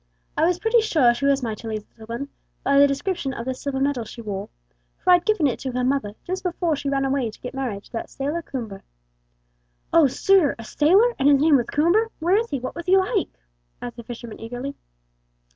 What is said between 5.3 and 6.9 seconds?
it to her mother just before she